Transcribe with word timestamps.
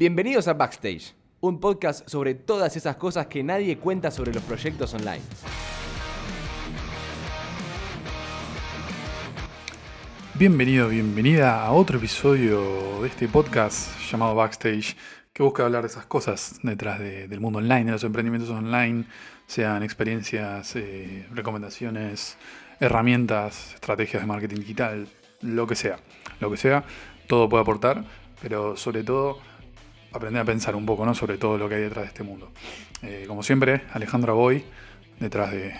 Bienvenidos 0.00 0.46
a 0.46 0.54
Backstage, 0.54 1.12
un 1.40 1.58
podcast 1.58 2.08
sobre 2.08 2.36
todas 2.36 2.76
esas 2.76 2.94
cosas 2.94 3.26
que 3.26 3.42
nadie 3.42 3.78
cuenta 3.78 4.12
sobre 4.12 4.32
los 4.32 4.44
proyectos 4.44 4.94
online. 4.94 5.20
Bienvenido, 10.34 10.88
bienvenida 10.88 11.64
a 11.64 11.72
otro 11.72 11.98
episodio 11.98 13.02
de 13.02 13.08
este 13.08 13.26
podcast 13.26 13.98
llamado 14.08 14.36
Backstage, 14.36 14.96
que 15.32 15.42
busca 15.42 15.64
hablar 15.64 15.82
de 15.82 15.88
esas 15.88 16.06
cosas 16.06 16.60
detrás 16.62 17.00
del 17.00 17.40
mundo 17.40 17.58
online, 17.58 17.86
de 17.86 17.90
los 17.90 18.04
emprendimientos 18.04 18.50
online, 18.50 19.04
sean 19.48 19.82
experiencias, 19.82 20.76
eh, 20.76 21.26
recomendaciones, 21.34 22.36
herramientas, 22.78 23.74
estrategias 23.74 24.22
de 24.22 24.28
marketing 24.28 24.60
digital, 24.60 25.08
lo 25.40 25.66
que 25.66 25.74
sea. 25.74 25.98
Lo 26.38 26.52
que 26.52 26.56
sea, 26.56 26.84
todo 27.26 27.48
puede 27.48 27.62
aportar, 27.62 28.04
pero 28.40 28.76
sobre 28.76 29.02
todo 29.02 29.40
aprender 30.12 30.42
a 30.42 30.44
pensar 30.44 30.74
un 30.76 30.86
poco 30.86 31.04
¿no? 31.04 31.14
sobre 31.14 31.38
todo 31.38 31.58
lo 31.58 31.68
que 31.68 31.76
hay 31.76 31.82
detrás 31.82 32.04
de 32.04 32.08
este 32.08 32.22
mundo. 32.22 32.50
Eh, 33.02 33.24
como 33.26 33.42
siempre, 33.42 33.82
Alejandro 33.92 34.34
Boy, 34.34 34.64
detrás 35.20 35.52
del 35.52 35.72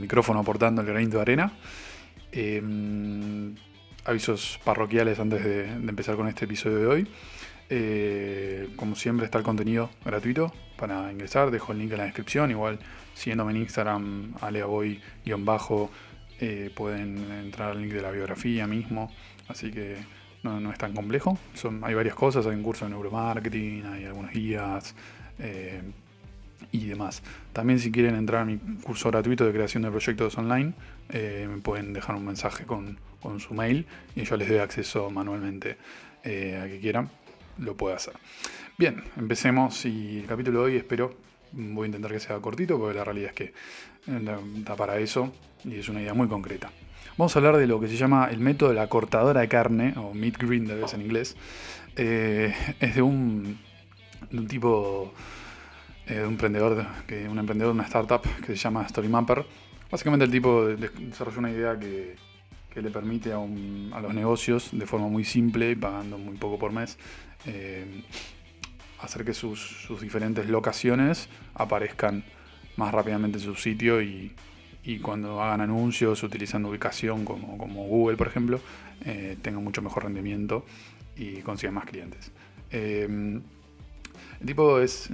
micrófono 0.00 0.40
aportando 0.40 0.82
el 0.82 0.86
granito 0.86 1.16
de 1.16 1.22
arena. 1.22 1.52
Em, 2.32 3.54
avisos 4.04 4.60
parroquiales 4.64 5.18
antes 5.18 5.44
de, 5.44 5.64
empezar 5.64 6.16
con 6.16 6.28
este 6.28 6.44
episodio 6.44 6.78
de 6.78 6.86
hoy. 6.86 7.08
Eh, 7.68 8.68
como 8.76 8.94
siempre 8.94 9.24
está 9.24 9.38
el 9.38 9.44
contenido 9.44 9.90
gratuito 10.04 10.52
para 10.76 11.10
ingresar, 11.10 11.50
dejo 11.50 11.72
el 11.72 11.78
link 11.78 11.92
en 11.92 11.98
la 11.98 12.04
descripción, 12.04 12.50
igual 12.50 12.78
siguiéndome 13.14 13.52
en 13.52 13.58
Instagram, 13.58 14.34
aleaboy-bajo, 14.40 15.90
eh, 16.38 16.70
pueden 16.76 17.32
entrar 17.32 17.70
al 17.72 17.82
link 17.82 17.92
de 17.92 18.02
la 18.02 18.10
biografía 18.10 18.66
mismo, 18.66 19.10
así 19.48 19.72
que 19.72 19.96
no, 20.46 20.72
es 20.72 20.78
tan 20.78 20.94
complejo. 20.94 21.38
Son, 21.54 21.82
hay 21.84 21.94
varias 21.94 22.14
cosas, 22.14 22.46
hay 22.46 22.54
un 22.54 22.62
curso 22.62 22.84
de 22.84 22.92
neuromarketing, 22.92 23.84
hay 23.86 24.04
algunas 24.04 24.32
guías 24.32 24.94
eh, 25.38 25.82
y 26.72 26.86
demás. 26.86 27.22
También 27.52 27.78
si 27.78 27.90
quieren 27.90 28.14
entrar 28.14 28.42
a 28.42 28.44
mi 28.44 28.58
curso 28.82 29.10
gratuito 29.10 29.44
de 29.44 29.52
creación 29.52 29.82
de 29.82 29.90
proyectos 29.90 30.36
online, 30.38 30.74
eh, 31.10 31.46
me 31.50 31.58
pueden 31.58 31.92
dejar 31.92 32.16
un 32.16 32.24
mensaje 32.24 32.64
con, 32.64 32.98
su 33.40 33.54
mail 33.54 33.86
y 34.14 34.22
yo 34.22 34.36
les 34.36 34.48
doy 34.48 34.58
acceso 34.58 35.10
manualmente 35.10 35.78
eh, 36.22 36.60
a 36.62 36.68
que 36.68 36.78
quieran, 36.78 37.10
lo 37.58 37.76
puedo 37.76 37.96
hacer. 37.96 38.14
Bien, 38.78 39.02
empecemos 39.16 39.84
y 39.84 40.20
el 40.20 40.26
capítulo 40.26 40.60
de 40.60 40.64
hoy 40.66 40.76
espero, 40.76 41.16
voy 41.50 41.84
a 41.84 41.86
intentar 41.86 42.12
que 42.12 42.20
sea 42.20 42.38
cortito 42.38 42.78
porque 42.78 42.96
la 42.96 43.02
realidad 43.02 43.30
es 43.30 43.34
que 43.34 43.52
da 44.06 44.76
para 44.76 44.98
eso 44.98 45.32
y 45.64 45.74
es 45.74 45.88
una 45.88 46.00
idea 46.00 46.14
muy 46.14 46.28
concreta. 46.28 46.70
Vamos 47.18 47.34
a 47.34 47.38
hablar 47.38 47.56
de 47.56 47.66
lo 47.66 47.80
que 47.80 47.88
se 47.88 47.96
llama 47.96 48.28
el 48.30 48.40
método 48.40 48.68
de 48.68 48.74
la 48.74 48.88
cortadora 48.88 49.40
de 49.40 49.48
carne, 49.48 49.94
o 49.96 50.12
meat 50.12 50.36
grinder 50.36 50.84
en 50.92 51.00
inglés. 51.00 51.34
Eh, 51.96 52.54
es 52.78 52.94
de 52.94 53.00
un, 53.00 53.58
tipo, 54.46 55.14
eh, 56.06 56.16
de 56.16 56.24
un 56.24 56.32
emprendedor, 56.32 56.86
que, 57.06 57.26
un 57.26 57.38
emprendedor 57.38 57.72
de 57.72 57.78
una 57.80 57.84
startup 57.84 58.20
que 58.40 58.48
se 58.48 58.56
llama 58.56 58.86
StoryMapper. 58.86 59.46
Básicamente 59.90 60.26
el 60.26 60.30
tipo 60.30 60.66
desarrolló 60.66 61.38
una 61.38 61.50
idea 61.50 61.78
que, 61.78 62.16
le 62.74 62.90
permite 62.90 63.32
a, 63.32 63.38
los 63.38 64.12
negocios, 64.12 64.68
de 64.72 64.86
forma 64.86 65.08
muy 65.08 65.24
simple 65.24 65.70
y 65.70 65.74
pagando 65.74 66.18
muy 66.18 66.36
poco 66.36 66.58
por 66.58 66.72
mes, 66.72 66.98
eh, 67.46 68.02
hacer 69.00 69.24
que 69.24 69.32
sus, 69.32 69.58
sus 69.58 70.02
diferentes 70.02 70.50
locaciones 70.50 71.30
aparezcan 71.54 72.24
más 72.76 72.92
rápidamente 72.92 73.38
en 73.38 73.44
su 73.44 73.54
sitio 73.54 74.02
y, 74.02 74.34
y 74.86 75.00
cuando 75.00 75.42
hagan 75.42 75.60
anuncios 75.60 76.22
utilizando 76.22 76.68
ubicación 76.68 77.24
como, 77.24 77.56
Google, 77.86 78.16
por 78.16 78.28
ejemplo, 78.28 78.60
eh, 79.04 79.36
tengan 79.42 79.62
mucho 79.62 79.82
mejor 79.82 80.04
rendimiento 80.04 80.64
y 81.16 81.38
consigan 81.38 81.74
más 81.74 81.86
clientes. 81.86 82.30
Eh, 82.70 83.40
el 84.40 84.46
tipo 84.46 84.78
es 84.78 85.10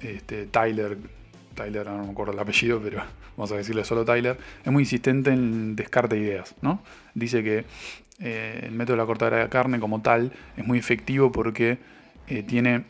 este, 0.00 0.46
Tyler, 0.46 0.96
Tyler, 1.56 1.86
no 1.86 2.04
me 2.04 2.10
acuerdo 2.12 2.34
el 2.34 2.38
apellido, 2.38 2.80
pero 2.80 3.02
vamos 3.36 3.50
a 3.50 3.56
decirle 3.56 3.84
solo 3.84 4.04
Tyler, 4.04 4.38
es 4.64 4.72
muy 4.72 4.84
insistente 4.84 5.32
en 5.32 5.74
descarte 5.74 6.14
de 6.14 6.22
ideas, 6.22 6.54
¿no? 6.62 6.80
Dice 7.14 7.42
que 7.42 7.64
eh, 8.20 8.60
el 8.62 8.72
método 8.72 8.94
de 8.94 9.02
la 9.02 9.06
cortadora 9.06 9.38
de 9.38 9.48
carne 9.48 9.80
como 9.80 10.02
tal 10.02 10.32
es 10.56 10.64
muy 10.64 10.78
efectivo 10.78 11.32
porque 11.32 11.78
tiene 12.46 12.84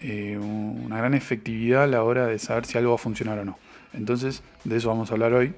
una 0.00 0.98
gran 0.98 1.14
efectividad 1.14 1.84
a 1.84 1.86
la 1.86 2.02
hora 2.02 2.26
de 2.26 2.38
saber 2.38 2.66
si 2.66 2.78
algo 2.78 2.90
va 2.90 2.96
a 2.96 2.98
funcionar 2.98 3.38
o 3.38 3.44
no. 3.44 3.58
Entonces, 3.92 4.42
de 4.64 4.76
eso 4.76 4.88
vamos 4.88 5.10
a 5.10 5.14
hablar 5.14 5.32
hoy, 5.32 5.54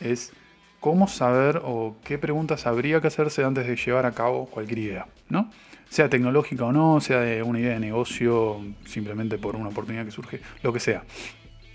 es 0.00 0.32
cómo 0.80 1.08
saber 1.08 1.60
o 1.64 1.96
qué 2.04 2.18
preguntas 2.18 2.66
habría 2.66 3.00
que 3.00 3.06
hacerse 3.06 3.44
antes 3.44 3.66
de 3.66 3.76
llevar 3.76 4.06
a 4.06 4.12
cabo 4.12 4.46
cualquier 4.46 4.78
idea, 4.78 5.06
¿no? 5.28 5.50
Sea 5.88 6.08
tecnológica 6.08 6.64
o 6.64 6.72
no, 6.72 7.00
sea 7.00 7.20
de 7.20 7.42
una 7.42 7.60
idea 7.60 7.74
de 7.74 7.80
negocio, 7.80 8.60
simplemente 8.84 9.38
por 9.38 9.56
una 9.56 9.68
oportunidad 9.68 10.04
que 10.04 10.10
surge, 10.10 10.40
lo 10.62 10.72
que 10.72 10.80
sea. 10.80 11.04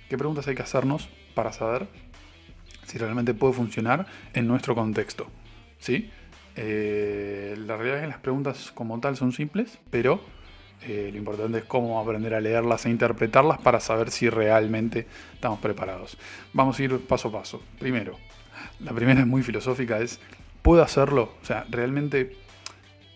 ¿Qué 0.09 0.17
preguntas 0.17 0.47
hay 0.47 0.55
que 0.55 0.63
hacernos 0.63 1.09
para 1.35 1.53
saber 1.53 1.87
si 2.85 2.97
realmente 2.97 3.33
puede 3.33 3.53
funcionar 3.53 4.07
en 4.33 4.47
nuestro 4.47 4.75
contexto? 4.75 5.27
¿Sí? 5.79 6.09
Eh, 6.55 7.55
la 7.59 7.77
realidad 7.77 7.97
es 7.97 8.03
que 8.03 8.09
las 8.09 8.19
preguntas 8.19 8.71
como 8.73 8.99
tal 8.99 9.15
son 9.15 9.31
simples, 9.31 9.77
pero 9.91 10.19
eh, 10.81 11.09
lo 11.11 11.17
importante 11.17 11.59
es 11.59 11.63
cómo 11.65 11.99
aprender 11.99 12.33
a 12.33 12.41
leerlas 12.41 12.85
e 12.85 12.89
interpretarlas 12.89 13.59
para 13.59 13.79
saber 13.79 14.11
si 14.11 14.29
realmente 14.29 15.07
estamos 15.33 15.59
preparados. 15.59 16.17
Vamos 16.53 16.79
a 16.79 16.83
ir 16.83 16.99
paso 16.99 17.29
a 17.29 17.31
paso. 17.31 17.61
Primero, 17.79 18.17
la 18.79 18.93
primera 18.93 19.21
es 19.21 19.27
muy 19.27 19.43
filosófica, 19.43 19.99
es, 19.99 20.19
¿puedo 20.61 20.83
hacerlo? 20.83 21.33
O 21.41 21.45
sea, 21.45 21.65
¿realmente 21.69 22.35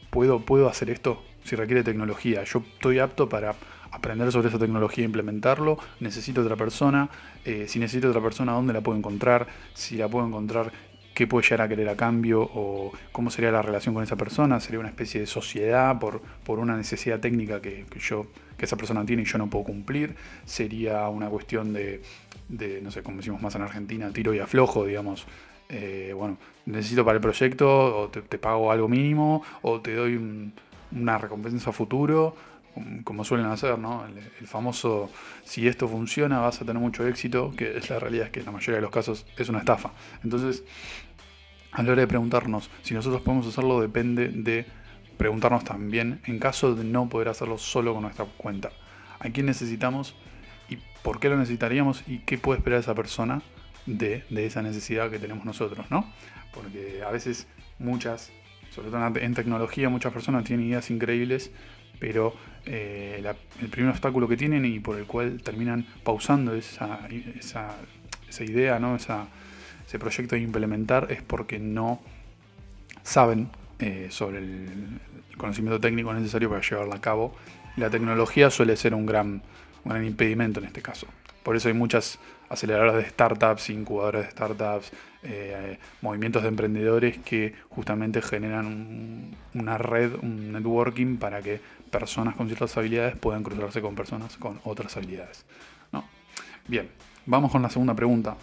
puedo, 0.09 0.41
puedo 0.41 0.67
hacer 0.67 0.89
esto? 0.89 1.23
Si 1.43 1.55
requiere 1.55 1.83
tecnología, 1.83 2.43
yo 2.43 2.63
estoy 2.73 2.99
apto 2.99 3.29
para 3.29 3.55
aprender 3.91 4.31
sobre 4.31 4.49
esa 4.49 4.59
tecnología 4.59 5.03
e 5.03 5.05
implementarlo, 5.05 5.77
necesito 5.99 6.41
otra 6.41 6.55
persona, 6.55 7.09
eh, 7.45 7.65
si 7.67 7.79
necesito 7.79 8.09
otra 8.09 8.21
persona, 8.21 8.53
¿dónde 8.53 8.73
la 8.73 8.81
puedo 8.81 8.97
encontrar? 8.97 9.47
Si 9.73 9.97
la 9.97 10.07
puedo 10.07 10.25
encontrar, 10.25 10.71
qué 11.13 11.27
puede 11.27 11.43
llegar 11.43 11.61
a 11.61 11.67
querer 11.67 11.89
a 11.89 11.95
cambio 11.95 12.41
o 12.41 12.91
cómo 13.11 13.29
sería 13.29 13.51
la 13.51 13.61
relación 13.61 13.93
con 13.93 14.03
esa 14.03 14.15
persona, 14.15 14.59
sería 14.59 14.79
una 14.79 14.89
especie 14.89 15.19
de 15.19 15.27
sociedad 15.27 15.99
por, 15.99 16.21
por 16.43 16.59
una 16.59 16.77
necesidad 16.77 17.19
técnica 17.19 17.61
que, 17.61 17.85
yo, 17.99 18.27
que 18.57 18.65
esa 18.65 18.77
persona 18.77 19.05
tiene 19.05 19.23
y 19.23 19.25
yo 19.25 19.37
no 19.37 19.49
puedo 19.49 19.65
cumplir, 19.65 20.15
sería 20.45 21.07
una 21.09 21.27
cuestión 21.29 21.73
de, 21.73 22.01
no 22.81 22.91
sé, 22.91 23.03
como 23.03 23.17
decimos 23.17 23.41
más 23.41 23.55
en 23.55 23.61
Argentina, 23.63 24.09
tiro 24.11 24.33
y 24.33 24.39
aflojo, 24.39 24.85
digamos, 24.85 25.25
eh, 25.69 26.13
bueno, 26.15 26.37
necesito 26.65 27.03
para 27.05 27.15
el 27.15 27.21
proyecto 27.21 28.01
o 28.01 28.09
te, 28.09 28.37
pago 28.37 28.71
algo 28.71 28.87
mínimo 28.87 29.43
o 29.61 29.79
te 29.81 29.95
doy 29.95 30.43
una 30.91 31.17
recompensa 31.17 31.71
futuro 31.71 32.35
como 33.03 33.23
suelen 33.23 33.47
hacer, 33.47 33.77
¿no? 33.77 34.05
El, 34.05 34.47
famoso, 34.47 35.09
si 35.43 35.67
esto 35.67 35.87
funciona 35.87 36.39
vas 36.39 36.61
a 36.61 36.65
tener 36.65 36.81
mucho 36.81 37.07
éxito, 37.07 37.53
que 37.55 37.77
es 37.77 37.89
la 37.89 37.99
realidad 37.99 38.27
es 38.27 38.31
que 38.31 38.39
en 38.39 38.45
la 38.45 38.51
mayoría 38.51 38.75
de 38.75 38.81
los 38.81 38.91
casos 38.91 39.25
es 39.37 39.49
una 39.49 39.59
estafa. 39.59 39.91
Entonces, 40.23 40.63
a 41.71 41.83
la 41.83 41.91
hora 41.91 42.01
de 42.01 42.07
preguntarnos 42.07 42.69
si 42.81 42.93
nosotros 42.93 43.21
podemos 43.21 43.47
hacerlo 43.47 43.79
depende 43.81 44.29
de 44.29 44.65
preguntarnos 45.17 45.63
también 45.63 46.21
en 46.25 46.39
caso 46.39 46.75
de 46.75 46.83
no 46.83 47.07
poder 47.07 47.29
hacerlo 47.29 47.57
solo 47.57 47.93
con 47.93 48.03
nuestra 48.03 48.25
cuenta. 48.37 48.71
¿A 49.19 49.29
quién 49.29 49.45
necesitamos 49.45 50.15
y 50.69 50.79
por 51.03 51.19
qué 51.19 51.29
lo 51.29 51.37
necesitaríamos 51.37 52.03
y 52.07 52.19
qué 52.19 52.37
puede 52.37 52.59
esperar 52.59 52.79
esa 52.79 52.95
persona 52.95 53.41
de, 53.85 54.23
de 54.29 54.45
esa 54.45 54.61
necesidad 54.61 55.09
que 55.11 55.19
tenemos 55.19 55.45
nosotros, 55.45 55.85
¿no? 55.91 56.11
Porque 56.53 57.03
a 57.05 57.11
veces 57.11 57.47
muchas, 57.79 58.31
sobre 58.71 58.89
todo 58.89 59.05
en 59.17 59.33
tecnología, 59.33 59.89
muchas 59.89 60.11
personas 60.11 60.43
tienen 60.43 60.65
ideas 60.67 60.89
increíbles, 60.89 61.51
pero 62.01 62.33
eh, 62.65 63.23
el 63.61 63.69
primer 63.69 63.91
obstáculo 63.91 64.27
que 64.27 64.35
tienen 64.35 64.65
y 64.65 64.79
por 64.79 64.97
el 64.97 65.05
cual 65.05 65.39
terminan 65.43 65.85
pausando 66.03 66.55
esa, 66.55 67.07
idea, 68.39 68.79
¿no? 68.79 68.95
ese 68.95 69.99
proyecto 69.99 70.35
de 70.35 70.41
implementar 70.41 71.07
es 71.11 71.21
porque 71.21 71.59
no 71.59 72.01
saben 73.03 73.49
eh, 73.77 74.07
sobre 74.09 74.39
el, 74.39 74.99
conocimiento 75.37 75.79
técnico 75.79 76.13
necesario 76.13 76.49
para 76.49 76.61
llevarla 76.61 76.95
a 76.95 77.01
cabo. 77.01 77.35
La 77.77 77.89
tecnología 77.89 78.49
suele 78.49 78.75
ser 78.77 78.95
un 78.95 79.05
gran, 79.05 79.43
un 79.83 79.91
gran 79.91 80.03
impedimento 80.03 80.59
en 80.59 80.65
este 80.65 80.81
caso. 80.81 81.07
Por 81.43 81.55
eso 81.55 81.67
hay 81.67 81.73
muchas 81.73 82.19
aceleradoras 82.49 82.95
de 82.95 83.09
startups, 83.09 83.69
incubadoras 83.69 84.25
de 84.25 84.31
startups, 84.31 84.91
eh, 85.23 85.77
movimientos 86.01 86.41
de 86.41 86.49
emprendedores 86.49 87.17
que 87.19 87.53
justamente 87.69 88.21
generan 88.21 89.35
una 89.53 89.77
red, 89.77 90.13
un 90.21 90.51
networking 90.51 91.17
para 91.17 91.41
que 91.41 91.61
personas 91.89 92.35
con 92.35 92.47
ciertas 92.47 92.75
habilidades 92.77 93.15
puedan 93.15 93.43
cruzarse 93.43 93.81
con 93.81 93.95
personas 93.95 94.37
con 94.37 94.59
otras 94.63 94.97
habilidades. 94.97 95.45
¿no? 95.91 96.05
Bien, 96.67 96.89
vamos 97.25 97.51
con 97.51 97.61
la 97.61 97.69
segunda 97.69 97.93
pregunta, 97.93 98.35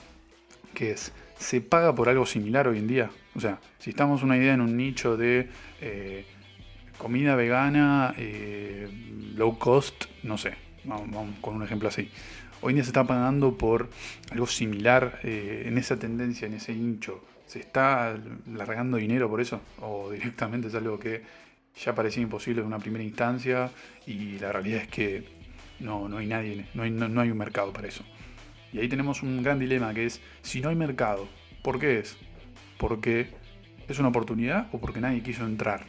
que 0.72 0.92
es, 0.92 1.12
¿se 1.38 1.60
paga 1.60 1.94
por 1.94 2.08
algo 2.08 2.26
similar 2.26 2.68
hoy 2.68 2.78
en 2.78 2.86
día? 2.86 3.10
O 3.34 3.40
sea, 3.40 3.58
si 3.78 3.90
estamos 3.90 4.22
una 4.22 4.36
idea 4.36 4.54
en 4.54 4.60
un 4.60 4.76
nicho 4.76 5.16
de 5.16 5.48
eh, 5.80 6.24
comida 6.96 7.36
vegana, 7.36 8.14
eh, 8.16 8.88
low 9.34 9.58
cost, 9.58 10.06
no 10.22 10.38
sé, 10.38 10.54
vamos 10.84 11.36
con 11.40 11.56
un 11.56 11.62
ejemplo 11.62 11.88
así. 11.88 12.10
Hoy 12.60 12.72
en 12.72 12.76
día 12.76 12.84
se 12.84 12.90
está 12.90 13.04
pagando 13.04 13.56
por 13.56 13.88
algo 14.32 14.46
similar 14.48 15.20
eh, 15.22 15.62
en 15.66 15.78
esa 15.78 15.96
tendencia, 15.96 16.46
en 16.46 16.54
ese 16.54 16.72
hincho. 16.72 17.22
¿Se 17.46 17.60
está 17.60 18.18
largando 18.52 18.96
dinero 18.96 19.30
por 19.30 19.40
eso? 19.40 19.60
¿O 19.80 20.10
directamente 20.12 20.66
es 20.66 20.74
algo 20.74 20.98
que 20.98 21.22
ya 21.76 21.94
parecía 21.94 22.22
imposible 22.22 22.60
en 22.60 22.66
una 22.66 22.80
primera 22.80 23.04
instancia 23.04 23.70
y 24.06 24.40
la 24.40 24.50
realidad 24.50 24.82
es 24.82 24.88
que 24.88 25.24
no, 25.78 26.08
no 26.08 26.18
hay 26.18 26.26
nadie, 26.26 26.66
no 26.74 26.82
hay, 26.82 26.90
no, 26.90 27.20
hay 27.20 27.30
un 27.30 27.38
mercado 27.38 27.72
para 27.72 27.86
eso. 27.86 28.02
Y 28.72 28.80
ahí 28.80 28.88
tenemos 28.88 29.22
un 29.22 29.40
gran 29.44 29.60
dilema 29.60 29.94
que 29.94 30.06
es, 30.06 30.20
si 30.42 30.60
no 30.60 30.68
hay 30.68 30.76
mercado, 30.76 31.28
¿por 31.62 31.78
qué 31.78 32.00
es? 32.00 32.16
Porque 32.76 33.28
es 33.86 33.98
una 34.00 34.08
oportunidad 34.08 34.68
o 34.72 34.80
porque 34.80 35.00
nadie 35.00 35.22
quiso 35.22 35.44
entrar, 35.44 35.86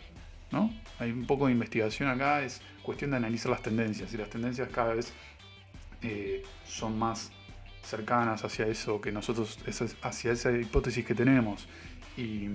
¿no? 0.52 0.72
Hay 1.00 1.12
un 1.12 1.26
poco 1.26 1.48
de 1.48 1.54
investigación 1.54 2.10
acá, 2.10 2.44
es 2.44 2.62
cuestión 2.84 3.10
de 3.10 3.18
analizar 3.18 3.50
las 3.50 3.64
tendencias 3.64 4.14
y 4.14 4.18
las 4.18 4.30
tendencias 4.30 4.70
cada 4.70 4.94
vez 4.94 5.12
eh, 6.02 6.44
son 6.66 6.98
más 6.98 7.32
cercanas 7.84 8.44
hacia 8.44 8.68
eso 8.68 9.02
que 9.02 9.12
nosotros, 9.12 9.60
hacia 10.02 10.32
esa 10.32 10.52
hipótesis 10.52 11.06
que 11.06 11.16
tenemos. 11.16 11.68
Y, 12.18 12.48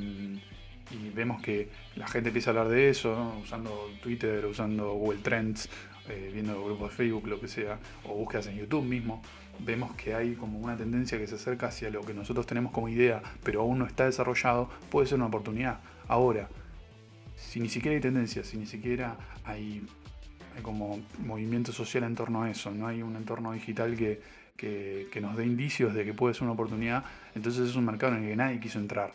vemos 1.15 1.43
que 1.43 1.71
la 1.97 2.07
gente 2.07 2.29
empieza 2.29 2.51
a 2.51 2.53
hablar 2.53 2.69
de 2.69 2.91
eso, 2.91 3.35
usando 3.43 3.91
Twitter, 4.03 4.45
usando 4.47 4.93
Google 4.93 5.21
Trends, 5.23 5.69
eh, 6.09 6.31
viendo 6.33 6.63
grupos 6.65 6.91
de 6.91 6.97
Facebook, 6.97 7.27
lo 7.27 7.41
que 7.41 7.49
sea, 7.49 7.79
o 8.05 8.15
búsquedas 8.15 8.47
en 8.49 8.59
YouTube 8.59 8.85
mismo. 8.85 9.23
Vemos 9.61 9.95
que 9.97 10.15
hay 10.15 10.35
como 10.35 10.59
una 10.59 10.77
tendencia 10.77 11.19
que 11.19 11.27
se 11.27 11.37
acerca 11.37 11.69
hacia 11.69 11.89
lo 11.91 12.03
que 12.03 12.13
nosotros 12.13 12.47
tenemos 12.47 12.73
como 12.73 12.89
idea, 12.89 13.23
pero 13.43 13.63
aún 13.63 13.79
no 13.79 13.87
está 13.87 14.05
desarrollado, 14.05 14.69
puede 14.91 15.07
ser 15.07 15.17
una 15.17 15.27
oportunidad. 15.27 15.81
Ahora, 16.07 16.49
si 17.37 17.61
ni 17.61 17.69
siquiera 17.69 17.95
hay 17.95 18.01
tendencia, 18.01 18.45
si 18.45 18.57
ni 18.57 18.67
siquiera 18.67 19.17
hay 19.45 19.87
hay 20.57 20.63
como 20.63 21.01
movimiento 21.19 21.73
social 21.73 22.05
en 22.05 22.15
torno 22.15 22.43
a 22.43 22.51
eso, 22.51 22.71
no 22.71 22.87
hay 22.87 23.03
un 23.03 23.17
entorno 23.17 23.53
digital 23.53 23.97
que, 23.97 24.21
nos 25.21 25.37
dé 25.37 25.45
indicios 25.45 25.95
de 25.95 26.05
que 26.05 26.15
puede 26.15 26.35
ser 26.35 26.45
una 26.45 26.53
oportunidad, 26.53 27.05
entonces 27.35 27.69
es 27.69 27.77
un 27.77 27.85
mercado 27.85 28.15
en 28.15 28.23
el 28.23 28.31
que 28.31 28.37
nadie 28.37 28.61
quiso 28.61 28.79
entrar. 28.79 29.13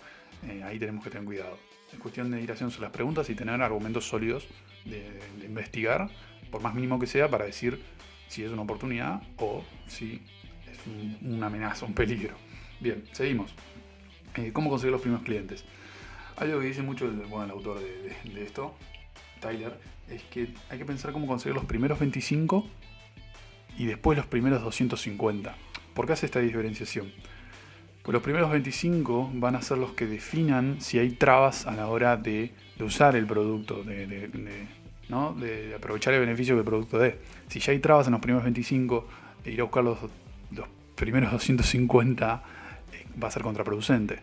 Eh, 0.47 0.63
ahí 0.63 0.79
tenemos 0.79 1.03
que 1.03 1.09
tener 1.09 1.25
cuidado. 1.25 1.57
Es 1.91 1.99
cuestión 1.99 2.31
de 2.31 2.41
ir 2.41 2.51
haciendo 2.51 2.75
las 2.79 2.91
preguntas 2.91 3.29
y 3.29 3.35
tener 3.35 3.61
argumentos 3.61 4.05
sólidos 4.05 4.47
de, 4.85 5.19
investigar, 5.45 6.09
por 6.51 6.61
más 6.61 6.73
mínimo 6.73 6.99
que 6.99 7.07
sea, 7.07 7.29
para 7.29 7.45
decir 7.45 7.81
si 8.27 8.43
es 8.43 8.51
una 8.51 8.61
oportunidad 8.61 9.21
o 9.37 9.63
si 9.87 10.21
es 10.71 10.79
una 11.21 11.47
amenaza, 11.47 11.85
un 11.85 11.93
peligro. 11.93 12.35
Bien, 12.79 13.03
seguimos. 13.11 13.53
Eh, 14.35 14.51
¿Cómo 14.53 14.69
conseguir 14.69 14.91
los 14.91 15.01
primeros 15.01 15.25
clientes? 15.25 15.65
Algo 16.37 16.59
que 16.59 16.67
dice 16.67 16.81
mucho 16.83 17.05
el, 17.05 17.11
bueno, 17.25 17.45
el 17.45 17.51
autor 17.51 17.79
de 17.79 18.43
esto 18.43 18.75
Tyler, 19.39 19.79
es 20.09 20.23
que 20.23 20.49
hay 20.69 20.77
que 20.77 20.85
pensar 20.85 21.11
cómo 21.11 21.27
conseguir 21.27 21.55
los 21.55 21.65
primeros 21.65 21.99
25 21.99 22.67
y 23.77 23.85
después 23.85 24.17
los 24.17 24.27
primeros 24.27 24.61
250. 24.63 25.55
¿Por 25.93 26.05
qué 26.05 26.13
hace 26.13 26.25
esta 26.25 26.39
diferenciación? 26.39 27.11
Pues 28.03 28.13
los 28.13 28.23
primeros 28.23 28.49
25 28.51 29.31
van 29.35 29.55
a 29.55 29.61
ser 29.61 29.77
los 29.77 29.91
que 29.91 30.07
definan 30.07 30.81
si 30.81 30.99
hay 30.99 31.11
trabas 31.11 31.65
a 31.67 31.75
la 31.75 31.87
hora 31.87 32.17
de, 32.17 32.53
usar 32.79 33.15
el 33.15 33.25
producto, 33.25 33.83
de, 33.83 34.29
aprovechar 35.75 36.13
el 36.13 36.21
beneficio 36.21 36.55
que 36.55 36.59
el 36.59 36.65
producto 36.65 36.97
dé. 36.97 37.19
Si 37.47 37.59
ya 37.59 37.71
hay 37.71 37.79
trabas 37.79 38.07
en 38.07 38.13
los 38.13 38.21
primeros 38.21 38.43
25, 38.43 39.07
e 39.45 39.51
ir 39.51 39.61
a 39.61 39.63
buscar 39.63 39.83
los, 39.83 39.99
primeros 40.95 41.31
250 41.31 42.43
eh, 42.91 43.05
va 43.21 43.27
a 43.29 43.31
ser 43.31 43.41
contraproducente. 43.41 44.19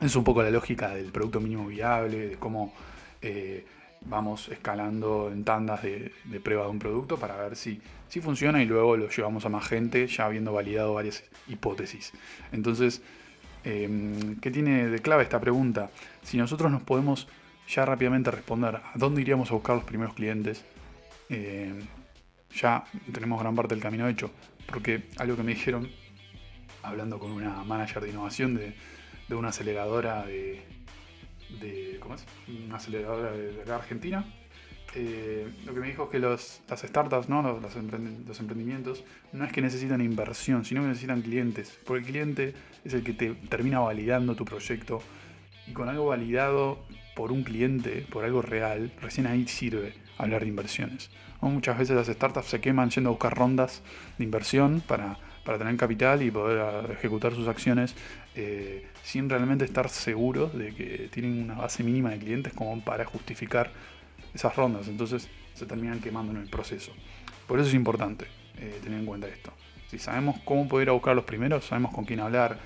Es 0.00 0.16
un 0.16 0.24
poco 0.24 0.42
la 0.42 0.50
lógica 0.50 0.94
del 0.94 1.12
producto 1.12 1.40
mínimo 1.40 1.66
viable, 1.66 2.28
de 2.28 2.36
cómo 2.36 2.72
eh, 3.22 3.64
vamos 4.02 4.48
escalando 4.48 5.30
en 5.32 5.44
tandas 5.44 5.82
de, 5.82 6.12
prueba 6.42 6.64
de 6.64 6.70
un 6.70 6.78
producto 6.78 7.18
para 7.18 7.36
ver 7.36 7.56
si, 7.56 7.80
si, 8.08 8.20
funciona 8.20 8.62
y 8.62 8.66
luego 8.66 8.96
lo 8.96 9.08
llevamos 9.08 9.44
a 9.44 9.48
más 9.48 9.66
gente 9.66 10.06
ya 10.06 10.26
habiendo 10.26 10.52
validado 10.52 10.94
varias 10.94 11.24
hipótesis. 11.48 12.12
Entonces, 12.52 13.02
em, 13.64 14.40
¿qué 14.40 14.50
tiene 14.50 14.86
de 14.86 14.98
clave 15.00 15.22
esta 15.22 15.40
pregunta? 15.40 15.90
Si 16.22 16.36
nosotros 16.36 16.70
nos 16.70 16.82
podemos 16.82 17.28
ya 17.68 17.84
rápidamente 17.84 18.30
responder 18.30 18.76
a 18.76 18.92
dónde 18.94 19.20
iríamos 19.20 19.50
a 19.50 19.54
buscar 19.54 19.76
los 19.76 19.84
primeros 19.84 20.14
clientes, 20.14 20.64
em, 21.28 21.80
ya 22.54 22.84
tenemos 23.12 23.40
gran 23.40 23.54
parte 23.54 23.74
del 23.74 23.82
camino 23.82 24.08
hecho. 24.08 24.30
Porque 24.66 25.04
algo 25.18 25.36
que 25.36 25.42
me 25.42 25.54
dijeron, 25.54 25.88
hablando 26.82 27.18
con 27.18 27.30
una 27.32 27.62
manager 27.64 28.02
de 28.02 28.10
innovación 28.10 28.54
de 28.56 29.34
una 29.34 29.48
aceleradora 29.48 30.24
de, 30.26 30.64
de 31.60 31.98
¿cómo 32.00 32.14
es? 32.14 32.24
una 32.66 32.76
aceleradora 32.76 33.32
de, 33.32 33.64
la 33.66 33.76
Argentina. 33.76 34.24
Eh, 34.94 35.46
lo 35.64 35.72
que 35.72 35.80
me 35.80 35.86
dijo 35.86 36.04
es 36.04 36.10
que 36.10 36.18
los, 36.18 36.62
las 36.68 36.80
startups, 36.80 37.28
¿no? 37.28 37.42
Los, 37.42 37.62
los, 37.62 38.40
emprendimientos, 38.40 39.04
no 39.32 39.44
es 39.44 39.52
que 39.52 39.60
necesitan 39.60 40.00
inversión, 40.00 40.64
sino 40.64 40.82
que 40.82 40.88
necesitan 40.88 41.22
clientes. 41.22 41.78
Porque 41.84 42.00
el 42.00 42.10
cliente 42.10 42.54
es 42.84 42.94
el 42.94 43.04
que 43.04 43.12
te 43.12 43.34
termina 43.48 43.78
validando 43.78 44.34
tu 44.34 44.44
proyecto. 44.44 45.00
Y 45.68 45.72
con 45.72 45.88
algo 45.88 46.06
validado 46.06 46.84
por 47.14 47.30
un 47.30 47.44
cliente, 47.44 48.06
por 48.10 48.24
algo 48.24 48.42
real, 48.42 48.92
recién 49.00 49.26
ahí 49.26 49.46
sirve 49.46 49.94
hablar 50.18 50.42
de 50.42 50.48
inversiones. 50.48 51.10
Muchas 51.40 51.78
veces 51.78 51.96
las 51.96 52.06
startups 52.06 52.48
se 52.48 52.60
queman 52.60 52.90
yendo 52.90 53.10
a 53.10 53.12
buscar 53.12 53.36
rondas 53.36 53.82
de 54.18 54.24
inversión 54.24 54.82
para 54.86 55.18
para 55.44 55.58
tener 55.58 55.76
capital 55.76 56.22
y 56.22 56.30
poder 56.30 56.60
ah, 56.60 56.92
ejecutar 56.92 57.34
sus 57.34 57.48
acciones 57.48 57.94
eh, 58.34 58.86
sin 59.02 59.28
realmente 59.28 59.64
estar 59.64 59.88
seguros 59.88 60.56
de 60.56 60.74
que 60.74 61.08
tienen 61.10 61.42
una 61.42 61.54
base 61.54 61.82
mínima 61.82 62.10
de 62.10 62.18
clientes 62.18 62.52
como 62.52 62.80
para 62.84 63.04
justificar 63.04 63.70
esas 64.34 64.54
rondas. 64.56 64.88
Entonces 64.88 65.28
se 65.54 65.66
terminan 65.66 66.00
quemando 66.00 66.32
en 66.32 66.38
el 66.38 66.48
proceso. 66.48 66.92
Por 67.46 67.58
eso 67.58 67.68
es 67.68 67.74
importante 67.74 68.26
eh, 68.58 68.78
tener 68.82 69.00
en 69.00 69.06
cuenta 69.06 69.28
esto. 69.28 69.52
Si 69.88 69.98
sabemos 69.98 70.38
cómo 70.44 70.68
poder 70.68 70.86
ir 70.86 70.90
a 70.90 70.92
buscar 70.92 71.16
los 71.16 71.24
primeros, 71.24 71.64
sabemos 71.64 71.92
con 71.92 72.04
quién 72.04 72.20
hablar, 72.20 72.58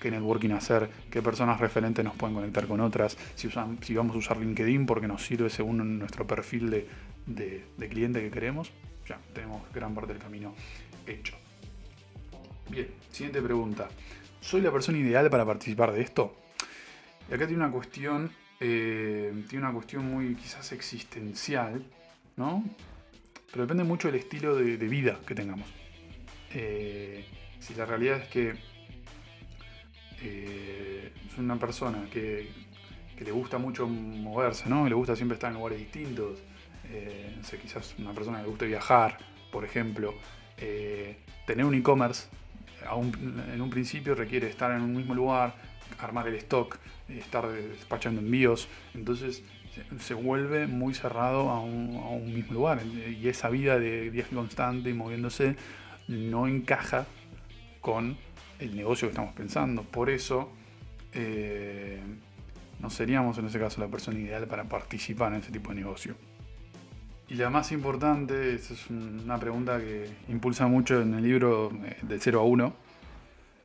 qué 0.00 0.10
networking 0.10 0.50
hacer, 0.50 0.90
qué 1.10 1.22
personas 1.22 1.58
referentes 1.58 2.04
nos 2.04 2.14
pueden 2.16 2.34
conectar 2.34 2.66
con 2.66 2.80
otras, 2.80 3.16
si, 3.34 3.48
si 3.80 3.94
vamos 3.94 4.14
a 4.14 4.18
usar 4.18 4.36
LinkedIn 4.36 4.84
porque 4.84 5.08
nos 5.08 5.24
sirve 5.24 5.48
según 5.48 5.98
nuestro 5.98 6.26
perfil 6.26 6.70
de, 6.70 7.64
de 7.76 7.88
cliente 7.88 8.20
que 8.20 8.30
queremos, 8.30 8.72
ya 9.06 9.18
tenemos 9.32 9.62
gran 9.72 9.94
parte 9.94 10.12
del 10.12 10.22
camino 10.22 10.54
hecho. 11.06 11.36
Bien, 12.68 12.88
siguiente 13.12 13.40
pregunta. 13.40 13.88
¿Soy 14.40 14.60
la 14.60 14.72
persona 14.72 14.98
ideal 14.98 15.30
para 15.30 15.44
participar 15.44 15.92
de 15.92 16.02
esto? 16.02 16.36
Y 17.30 17.34
acá 17.34 17.46
tiene 17.46 17.62
una 17.62 17.70
cuestión, 17.70 18.32
eh, 18.58 19.44
tiene 19.48 19.64
una 19.64 19.72
cuestión 19.72 20.04
muy 20.10 20.34
quizás 20.34 20.72
existencial, 20.72 21.84
¿no? 22.36 22.64
Pero 23.52 23.62
depende 23.62 23.84
mucho 23.84 24.08
del 24.08 24.16
estilo 24.16 24.56
de, 24.56 24.76
vida 24.76 25.20
que 25.24 25.36
tengamos. 25.36 25.68
Eh, 26.52 27.24
si 27.60 27.74
la 27.74 27.86
realidad 27.86 28.18
es 28.22 28.28
que 28.28 28.54
eh, 30.22 31.12
es 31.30 31.38
una 31.38 31.56
persona 31.56 32.08
que, 32.10 32.50
le 33.18 33.30
gusta 33.30 33.58
mucho 33.58 33.86
moverse, 33.86 34.68
¿no? 34.68 34.88
Le 34.88 34.94
gusta 34.94 35.14
siempre 35.14 35.34
estar 35.34 35.50
en 35.50 35.56
lugares 35.58 35.78
distintos. 35.78 36.40
no 37.36 37.44
sé, 37.44 37.58
quizás 37.58 37.94
una 37.98 38.12
persona 38.12 38.38
que 38.38 38.42
le 38.42 38.50
gusta 38.50 38.64
viajar, 38.66 39.18
por 39.52 39.64
ejemplo. 39.64 40.14
tener 40.56 41.64
un 41.64 41.74
e-commerce 41.74 42.28
en 43.52 43.60
un 43.60 43.70
principio 43.70 44.14
requiere 44.14 44.48
estar 44.48 44.70
en 44.70 44.82
un 44.82 44.94
mismo 44.94 45.14
lugar, 45.14 45.54
armar 45.98 46.28
el 46.28 46.34
stock, 46.36 46.78
estar 47.08 47.46
despachando 47.48 48.20
envíos, 48.20 48.68
entonces 48.94 49.42
se 49.98 50.14
vuelve 50.14 50.66
muy 50.66 50.94
cerrado 50.94 51.50
a 51.50 51.60
un, 51.60 52.34
mismo 52.34 52.54
lugar 52.54 52.80
y 52.84 53.28
esa 53.28 53.48
vida 53.50 53.78
de 53.78 54.10
viaje 54.10 54.34
constante 54.34 54.90
y 54.90 54.94
moviéndose 54.94 55.56
no 56.08 56.46
encaja 56.46 57.06
con 57.80 58.16
el 58.58 58.74
negocio 58.74 59.08
que 59.08 59.12
estamos 59.12 59.34
pensando. 59.34 59.82
Por 59.82 60.08
eso 60.08 60.50
eh, 61.12 62.00
no 62.80 62.90
seríamos 62.90 63.38
en 63.38 63.46
ese 63.46 63.58
caso 63.58 63.80
la 63.80 63.88
persona 63.88 64.18
ideal 64.18 64.46
para 64.46 64.64
participar 64.64 65.32
en 65.32 65.40
ese 65.40 65.52
tipo 65.52 65.70
de 65.70 65.76
negocio. 65.76 66.14
Y 67.28 67.34
la 67.34 67.50
más 67.50 67.72
importante, 67.72 68.54
esa 68.54 68.74
es 68.74 68.88
una 68.88 69.38
pregunta 69.38 69.80
que 69.80 70.08
impulsa 70.28 70.68
mucho 70.68 71.02
en 71.02 71.14
el 71.14 71.24
libro 71.24 71.72
eh, 71.84 71.96
de 72.02 72.20
0 72.20 72.40
a 72.40 72.44
1, 72.44 72.74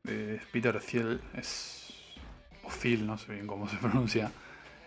de 0.04 0.40
Peter 0.52 0.80
Thiel, 0.80 1.22
es, 1.36 1.94
o 2.64 2.70
Thiel, 2.72 3.06
no 3.06 3.20
sé 3.20 3.34
bien 3.34 3.46
cómo 3.46 3.70
se 3.70 3.78
pronuncia, 3.78 4.32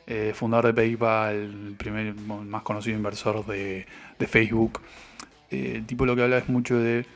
eh, 0.08 0.32
fundador 0.34 0.66
de 0.66 0.74
PayPal, 0.74 1.36
el 1.36 1.74
primer 1.78 2.16
más 2.16 2.62
conocido 2.62 2.96
inversor 2.96 3.46
de, 3.46 3.86
Facebook. 4.26 4.80
Eh, 5.50 5.74
el 5.76 5.86
tipo 5.86 6.04
lo 6.04 6.16
que 6.16 6.22
habla 6.22 6.38
es 6.38 6.48
mucho 6.48 6.76
de 6.76 7.06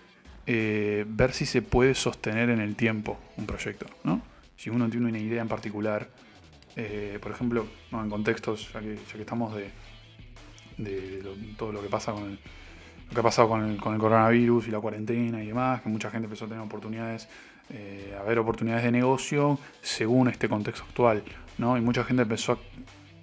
ver 0.46 1.32
si 1.32 1.44
se 1.44 1.60
puede 1.60 1.94
sostener 1.94 2.50
en 2.50 2.60
el 2.60 2.76
tiempo 2.76 3.18
un 3.36 3.46
proyecto, 3.46 3.86
¿no? 4.04 4.22
Si 4.56 4.70
uno 4.70 4.88
tiene 4.88 5.06
una 5.06 5.18
idea 5.18 5.42
en 5.42 5.48
particular, 5.48 6.08
por 7.20 7.32
ejemplo, 7.32 7.66
en 7.92 8.08
contextos, 8.08 8.72
ya 8.72 8.80
que, 8.80 8.96
ya 8.96 9.12
que 9.12 9.20
estamos 9.20 9.54
de 9.54 9.70
de 10.78 11.22
todo 11.56 11.72
lo 11.72 11.82
que 11.82 11.88
pasa 11.88 12.12
con 12.12 12.24
el, 12.24 12.38
lo 13.08 13.14
que 13.14 13.20
ha 13.20 13.22
pasado 13.22 13.48
con 13.48 13.64
el, 13.64 13.78
coronavirus 13.78 14.68
y 14.68 14.70
la 14.70 14.80
cuarentena 14.80 15.42
y 15.42 15.46
demás, 15.46 15.82
que 15.82 15.88
mucha 15.88 16.10
gente 16.10 16.26
empezó 16.26 16.44
a 16.44 16.48
tener 16.48 16.62
oportunidades, 16.62 17.28
eh, 17.70 18.16
a 18.18 18.22
ver 18.22 18.38
oportunidades 18.38 18.84
de 18.84 18.92
negocio 18.92 19.58
según 19.80 20.28
este 20.28 20.48
contexto 20.48 20.84
actual, 20.84 21.22
¿no? 21.56 21.76
Y 21.78 21.80
mucha 21.80 22.04
gente 22.04 22.22
empezó 22.22 22.52
a 22.52 22.58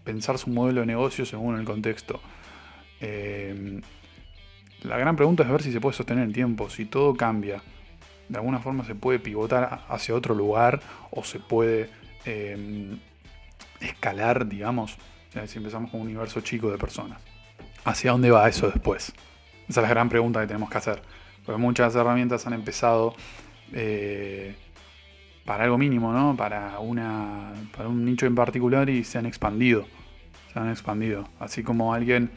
pensar 0.04 0.38
su 0.38 0.50
modelo 0.50 0.82
de 0.82 0.88
negocio 0.88 1.26
según 1.26 1.60
el 1.60 1.66
contexto. 1.66 2.20
Eh, 3.00 3.82
la 4.84 4.98
gran 4.98 5.16
pregunta 5.16 5.44
es 5.44 5.50
ver 5.50 5.62
si 5.62 5.72
se 5.72 5.80
puede 5.80 5.96
sostener 5.96 6.24
el 6.24 6.34
tiempo, 6.34 6.70
si 6.70 6.86
todo 6.86 7.16
cambia. 7.16 7.62
De 8.30 8.38
alguna 8.38 8.60
forma 8.60 8.84
se 8.86 8.96
puede 8.96 9.20
pivotar 9.20 9.82
hacia 9.88 10.16
otro 10.16 10.34
lugar 10.34 10.82
o 11.12 11.24
se 11.24 11.40
puede 11.40 11.92
eh, 12.26 12.98
escalar, 13.82 14.48
digamos, 14.48 14.98
si 15.46 15.58
empezamos 15.58 15.92
con 15.92 16.02
un 16.02 16.08
universo 16.08 16.42
chico 16.42 16.72
de 16.72 16.78
personas. 16.78 17.35
¿Hacia 17.86 18.12
dónde 18.12 18.32
va 18.32 18.50
eso 18.50 18.70
después? 18.70 19.14
Esa 19.70 19.82
es 19.82 19.84
la 19.84 19.90
gran 19.90 20.10
pregunta 20.10 20.42
que 20.42 20.48
tenemos 20.48 20.72
que 20.72 20.78
hacer. 20.80 21.02
Porque 21.46 21.62
muchas 21.62 21.96
herramientas 21.96 22.48
han 22.48 22.54
empezado 22.54 23.14
eh, 23.74 24.56
para 25.46 25.66
algo 25.66 25.78
mínimo, 25.78 26.12
¿no? 26.12 26.36
Para, 26.36 26.80
una, 26.80 27.54
para 27.78 27.88
un 27.88 28.04
nicho 28.04 28.26
en 28.26 28.34
particular 28.34 28.90
y 28.90 29.04
se 29.04 29.20
han 29.20 29.28
expandido. 29.28 29.86
Se 30.52 30.60
han 30.60 30.72
expandido. 30.72 31.30
Así 31.40 31.62
como 31.62 31.94
alguien 31.94 32.32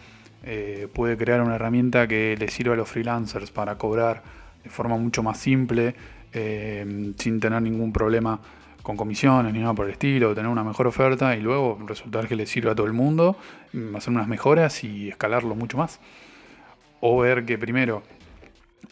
eh, 0.45 0.87
puede 0.93 1.17
crear 1.17 1.41
una 1.41 1.55
herramienta 1.55 2.07
que 2.07 2.37
le 2.39 2.49
sirva 2.49 2.75
a 2.75 2.77
los 2.77 2.89
freelancers 2.89 3.51
para 3.51 3.79
cobrar 3.79 4.23
de 4.63 4.69
forma 4.69 4.99
mucho 4.99 5.23
más 5.23 5.39
simple, 5.39 5.95
eh, 6.35 7.15
sin 7.17 7.41
tener 7.41 7.63
ningún 7.63 7.91
problema 7.91 8.39
con 8.89 8.97
comisiones 8.97 9.53
ni 9.53 9.61
nada 9.61 9.75
por 9.75 9.85
el 9.85 9.93
estilo, 9.93 10.35
tener 10.35 10.51
una 10.51 10.65
mejor 10.65 10.87
oferta 10.87 11.37
y 11.37 11.43
luego 11.43 11.79
resultar 11.87 12.27
que 12.27 12.35
le 12.35 12.47
sirve 12.47 12.71
a 12.71 12.75
todo 12.75 12.87
el 12.87 12.95
mundo, 12.95 13.37
mm, 13.75 13.95
hacer 13.95 14.15
unas 14.15 14.27
mejoras 14.29 14.83
y 14.83 15.11
escalarlo 15.11 15.55
mucho 15.55 15.77
más. 15.77 16.01
O 17.01 17.19
ver 17.19 17.45
que 17.45 17.59
primero 17.59 18.03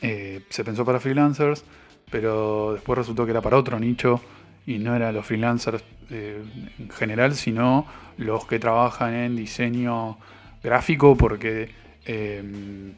eh, 0.02 0.42
se 0.50 0.64
pensó 0.64 0.84
para 0.84 1.00
freelancers, 1.00 1.64
pero 2.10 2.74
después 2.74 2.98
resultó 2.98 3.24
que 3.24 3.30
era 3.30 3.40
para 3.40 3.56
otro 3.56 3.80
nicho 3.80 4.20
y 4.66 4.76
no 4.76 4.94
era 4.94 5.12
los 5.12 5.24
freelancers 5.24 5.82
eh, 6.10 6.44
en 6.78 6.90
general, 6.90 7.34
sino 7.34 7.86
los 8.18 8.44
que 8.44 8.58
trabajan 8.58 9.14
en 9.14 9.34
diseño 9.34 10.18
gráfico 10.62 11.16
porque 11.16 11.70
eh, 12.04 12.92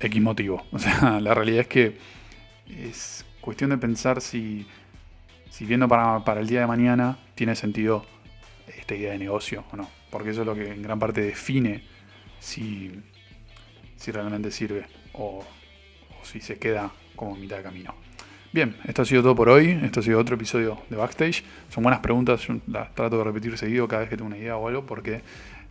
X 0.00 0.22
motivo. 0.22 0.64
O 0.72 0.78
sea, 0.78 1.20
la 1.20 1.34
realidad 1.34 1.60
es 1.60 1.66
que 1.66 1.98
es 2.66 3.26
cuestión 3.42 3.68
de 3.68 3.76
pensar 3.76 4.22
si 4.22 4.66
si 5.50 5.64
viendo 5.64 5.88
para, 5.88 6.40
el 6.40 6.46
día 6.46 6.60
de 6.60 6.66
mañana 6.66 7.18
tiene 7.34 7.54
sentido 7.54 8.04
esta 8.66 8.94
idea 8.94 9.12
de 9.12 9.18
negocio 9.18 9.64
o 9.72 9.76
no. 9.76 9.88
Porque 10.10 10.30
eso 10.30 10.40
es 10.40 10.46
lo 10.46 10.54
que 10.54 10.72
en 10.72 10.82
gran 10.82 10.98
parte 10.98 11.20
define 11.20 11.82
si, 12.40 12.92
si 13.96 14.10
realmente 14.10 14.50
sirve 14.50 14.86
o, 15.12 15.44
si 16.22 16.40
se 16.40 16.58
queda 16.58 16.90
como 17.16 17.36
mitad 17.36 17.56
de 17.56 17.62
camino. 17.62 17.94
Bien, 18.52 18.76
esto 18.84 19.02
ha 19.02 19.04
sido 19.04 19.22
todo 19.22 19.34
por 19.34 19.48
hoy. 19.50 19.78
Esto 19.82 20.00
ha 20.00 20.02
sido 20.02 20.18
otro 20.18 20.36
episodio 20.36 20.78
de 20.88 20.96
Backstage. 20.96 21.44
Son 21.68 21.82
buenas 21.82 22.00
preguntas, 22.00 22.40
yo 22.46 22.56
las 22.66 22.94
trato 22.94 23.18
de 23.18 23.24
repetir 23.24 23.58
seguido 23.58 23.86
cada 23.86 24.00
vez 24.00 24.10
que 24.10 24.16
tengo 24.16 24.28
una 24.28 24.38
idea 24.38 24.56
o 24.56 24.68
algo 24.68 24.86
porque 24.86 25.20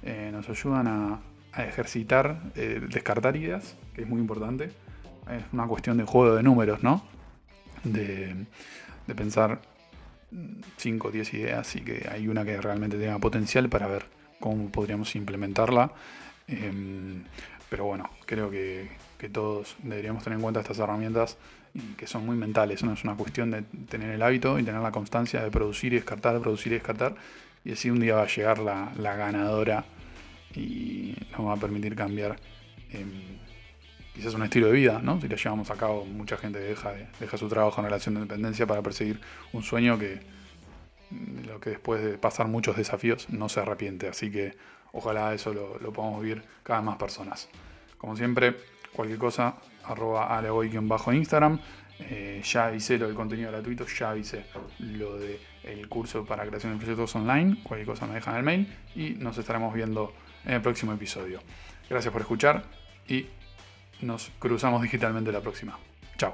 eh, 0.03 0.29
nos 0.31 0.47
ayudan 0.49 0.87
a, 0.87 1.19
ejercitar, 1.57 2.39
eh, 2.55 2.79
descartar 2.87 3.35
ideas, 3.35 3.75
que 3.95 4.03
es 4.03 4.07
muy 4.07 4.19
importante. 4.19 4.65
Es 4.65 5.43
una 5.51 5.65
cuestión 5.65 5.97
de 5.97 6.03
juego 6.03 6.35
de 6.35 6.43
números, 6.43 6.83
¿no? 6.83 7.03
De 9.07 9.15
pensar 9.15 9.61
5 10.77 11.07
o 11.07 11.11
10 11.11 11.33
ideas 11.33 11.75
y 11.75 11.81
que 11.81 12.07
hay 12.11 12.27
una 12.27 12.43
que 12.43 12.59
realmente 12.59 12.97
tenga 12.97 13.17
potencial 13.19 13.69
para 13.69 13.87
ver 13.87 14.05
cómo 14.39 14.69
podríamos 14.69 15.15
implementarla. 15.15 15.91
Em, 16.47 17.23
pero 17.69 17.85
bueno, 17.85 18.09
creo 18.25 18.49
que, 18.49 18.89
todos 19.31 19.75
deberíamos 19.81 20.23
tener 20.23 20.37
en 20.37 20.43
cuenta 20.43 20.59
estas 20.59 20.79
herramientas 20.79 21.37
que 21.97 22.07
son 22.07 22.25
muy 22.25 22.35
mentales. 22.35 22.83
No 22.83 22.93
es 22.93 23.03
una 23.03 23.15
cuestión 23.15 23.51
de 23.51 23.63
tener 23.89 24.11
el 24.11 24.21
hábito 24.21 24.59
y 24.59 24.63
tener 24.63 24.81
la 24.81 24.91
constancia 24.91 25.41
de 25.41 25.51
producir 25.51 25.93
y 25.93 25.97
descartar, 25.97 26.35
de 26.35 26.39
producir 26.39 26.71
y 26.71 26.75
descartar. 26.75 27.15
Y 27.65 27.73
así 27.73 27.89
un 27.89 27.99
día 27.99 28.15
va 28.15 28.23
a 28.23 28.27
llegar 28.27 28.59
la, 28.59 29.15
ganadora 29.15 29.85
y 30.55 31.15
nos 31.31 31.47
va 31.47 31.53
a 31.53 31.57
permitir 31.57 31.95
cambiar 31.95 32.37
em, 32.91 33.37
quizás 34.17 34.33
un 34.33 34.41
estilo 34.41 34.67
de 34.67 34.73
vida, 34.73 34.99
¿no? 35.01 35.21
Si 35.21 35.27
lo 35.27 35.35
llevamos 35.35 35.69
a 35.69 35.75
cabo, 35.75 36.03
mucha 36.03 36.37
gente 36.37 36.59
deja, 36.59 36.91
deja 37.19 37.37
su 37.37 37.47
trabajo 37.47 37.79
en 37.81 37.85
relación 37.85 38.15
de 38.15 38.21
dependencia 38.21 38.65
para 38.65 38.81
perseguir 38.81 39.21
un 39.53 39.61
sueño 39.61 39.99
que 39.99 40.19
lo 41.45 41.59
que 41.59 41.69
después 41.69 42.03
de 42.03 42.17
pasar 42.17 42.47
muchos 42.47 42.75
desafíos 42.75 43.29
no 43.29 43.47
se 43.47 43.59
arrepiente. 43.59 44.07
Así 44.07 44.31
que 44.31 44.55
ojalá 44.91 45.35
eso 45.35 45.53
lo, 45.53 45.77
lo 45.79 45.93
podamos 45.93 46.23
vivir 46.23 46.43
cada 46.63 46.79
vez 46.79 46.87
más 46.87 46.97
personas. 46.97 47.47
Como 47.99 48.17
siempre, 48.17 48.57
cualquier 48.91 49.19
cosa, 49.19 49.55
arroba 49.83 50.41
bajo 50.81 51.11
en 51.11 51.17
Instagram. 51.17 51.59
Eh, 51.99 52.41
ya 52.43 52.67
avisé 52.67 52.97
lo 52.97 53.05
del 53.05 53.15
contenido 53.15 53.51
gratuito, 53.51 53.85
ya 53.85 54.11
avisé 54.11 54.45
lo 54.79 55.17
del 55.17 55.87
curso 55.89 56.25
para 56.25 56.43
creación 56.45 56.73
de 56.73 56.79
proyectos 56.79 57.15
online. 57.15 57.59
Cualquier 57.63 57.87
cosa 57.87 58.07
me 58.07 58.15
dejan 58.15 58.35
el 58.35 58.43
mail 58.43 58.67
y 58.95 59.11
nos 59.11 59.37
estaremos 59.37 59.73
viendo 59.75 60.11
en 60.43 60.55
el 60.55 60.61
próximo 60.61 60.93
episodio. 60.93 61.39
Gracias 61.87 62.11
por 62.11 62.21
escuchar 62.21 62.63
y 63.07 63.27
nos 64.01 64.31
cruzamos 64.39 64.81
digitalmente 64.81 65.31
la 65.31 65.41
próxima. 65.41 65.77
Chao. 66.17 66.33